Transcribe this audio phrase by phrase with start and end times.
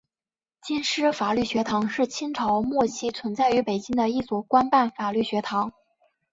[0.63, 5.71] 京师法律学堂是清朝末期存在于北京的一所官办法律学堂。